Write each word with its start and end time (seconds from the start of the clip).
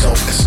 So. 0.00 0.39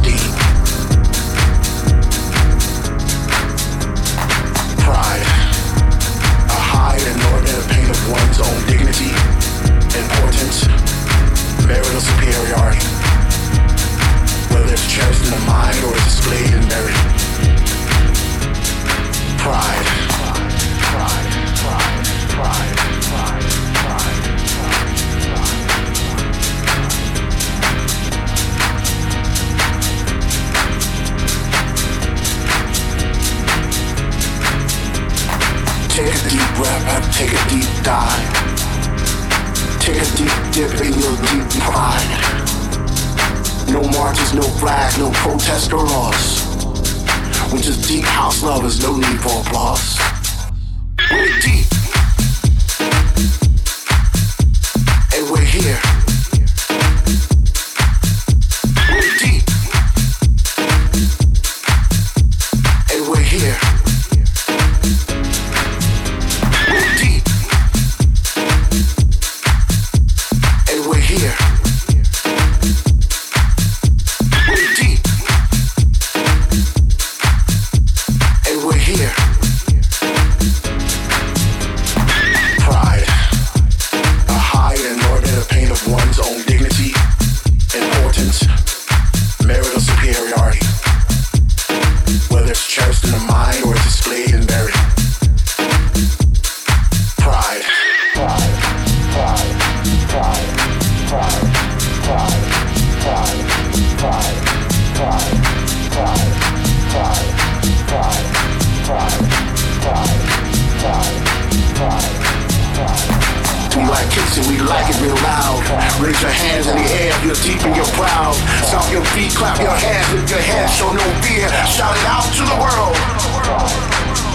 We 114.41 114.57
like 114.57 114.89
it 114.89 114.99
real 114.99 115.15
loud. 115.21 115.61
Raise 116.01 116.19
your 116.21 116.31
hands 116.31 116.65
in 116.67 116.75
the 116.75 116.87
air 116.89 117.13
if 117.13 117.23
you're 117.23 117.35
deep 117.45 117.63
and 117.65 117.75
you're 117.75 117.85
proud. 117.93 118.33
Stomp 118.65 118.91
your 118.91 119.05
feet, 119.13 119.31
clap 119.35 119.59
your 119.59 119.69
hands, 119.69 120.11
lift 120.13 120.29
your 120.31 120.39
head, 120.39 120.69
show 120.69 120.91
no 120.91 121.03
fear. 121.21 121.47
Shout 121.69 121.95
it 121.95 122.05
out 122.09 122.25
to 122.33 122.43
the 122.43 122.57
world. 122.57 122.95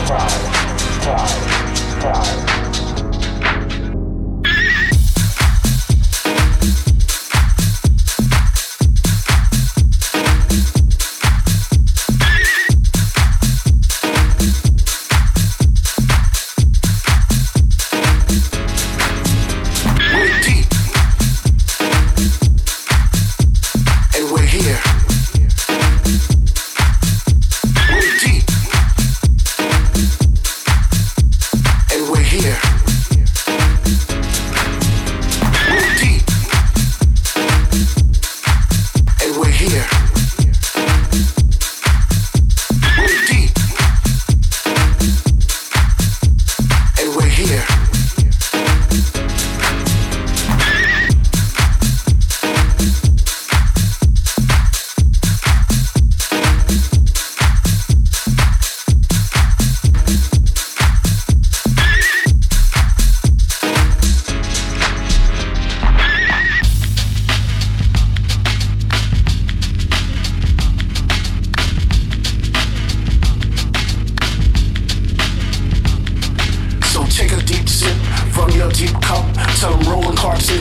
Pride, 0.06 0.38
pride, 1.02 2.14
pride. 2.14 2.47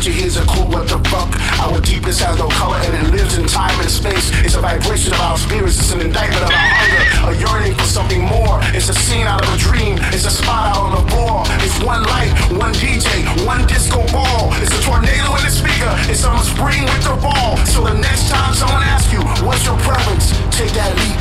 Into 0.07 0.19
here's 0.19 0.37
a 0.37 0.45
cool 0.47 0.67
what 0.67 0.87
the 0.87 0.99
fuck. 1.09 1.29
Our 1.59 1.79
deepness 1.81 2.19
has 2.21 2.37
no 2.37 2.47
color 2.49 2.77
and 2.77 3.07
it 3.07 3.11
lives 3.11 3.37
in 3.37 3.45
time 3.47 3.75
and 3.79 3.89
space. 3.89 4.31
It's 4.43 4.55
a 4.55 4.61
vibration 4.61 5.13
of 5.13 5.19
our 5.21 5.37
spirits, 5.37 5.79
it's 5.79 5.91
an 5.91 6.01
indictment 6.01 6.43
of 6.43 6.51
our 6.51 6.71
hunger, 6.79 7.03
a 7.27 7.33
yearning 7.39 7.75
for 7.75 7.83
something 7.83 8.21
more. 8.23 8.59
It's 8.71 8.89
a 8.89 8.93
scene 8.93 9.27
out 9.27 9.43
of 9.43 9.49
a 9.53 9.57
dream, 9.57 9.99
it's 10.13 10.25
a 10.25 10.31
spot 10.31 10.75
out 10.75 10.81
on 10.87 10.91
the 10.95 11.03
floor. 11.11 11.43
It's 11.63 11.77
one 11.83 12.03
light, 12.03 12.31
one 12.55 12.73
DJ, 12.75 13.07
one 13.45 13.65
disco 13.67 13.99
ball. 14.11 14.53
It's 14.63 14.71
a 14.71 14.81
tornado 14.83 15.35
in 15.35 15.43
the 15.43 15.51
speaker, 15.51 15.91
it's 16.07 16.21
some 16.21 16.39
spring 16.39 16.83
with 16.83 17.03
the 17.03 17.17
ball. 17.19 17.57
So 17.67 17.83
the 17.83 17.95
next 17.95 18.29
time 18.29 18.53
someone 18.53 18.83
asks 18.83 19.11
you, 19.11 19.21
what's 19.45 19.65
your 19.65 19.77
preference? 19.83 20.31
Take 20.55 20.71
that 20.79 20.91
leap. 20.99 21.17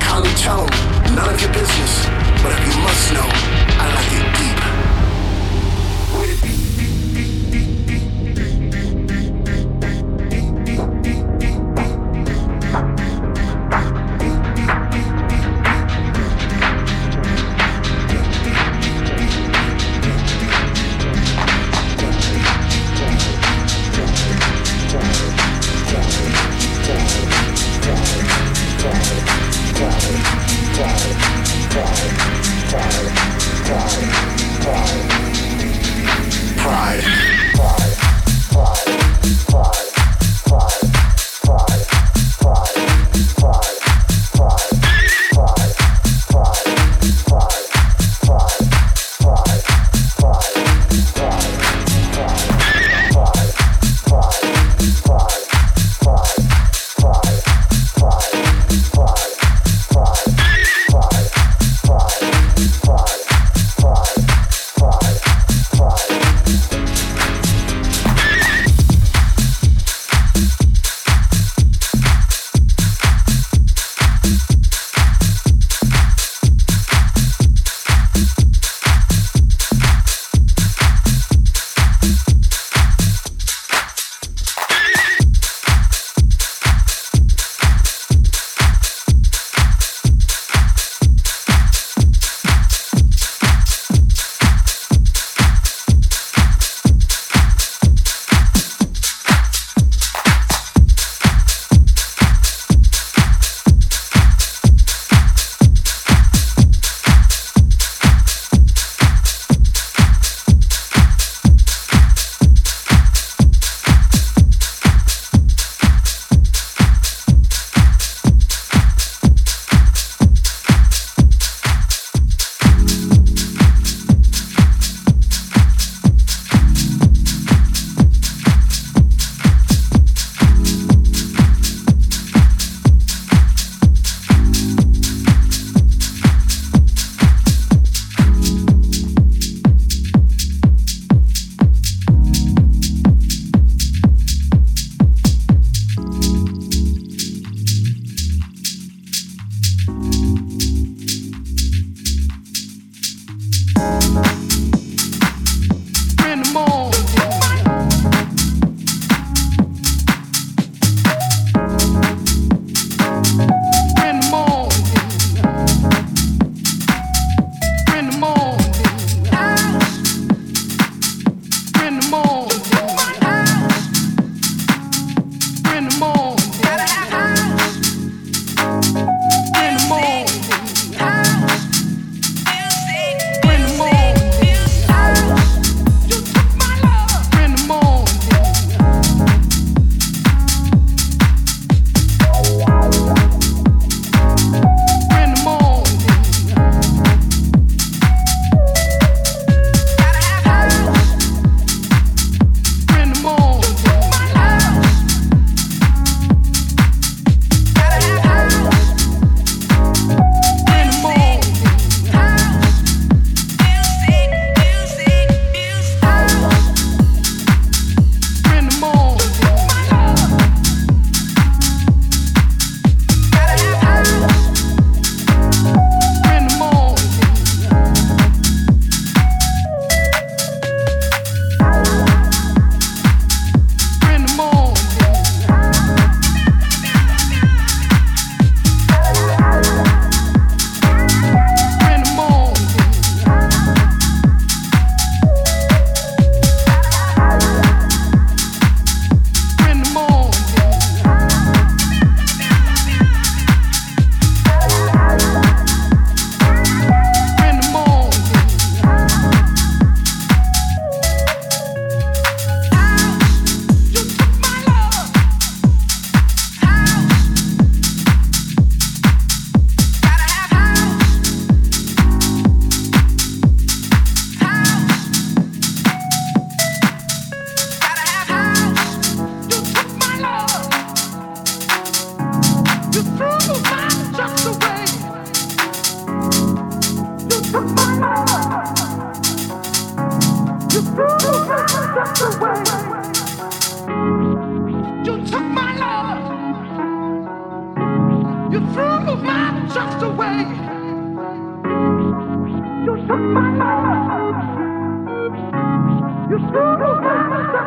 Kindly 0.00 0.32
tell 0.40 0.64
them, 0.64 1.14
none 1.14 1.28
of 1.28 1.38
your 1.40 1.52
business. 1.52 2.06
But 2.40 2.52
if 2.54 2.62
you 2.64 2.74
must 2.80 3.12
know, 3.12 3.28
I 3.80 3.86
like 3.92 4.12
it 4.12 4.38
deep. 4.38 4.45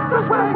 Bye. 0.10 0.49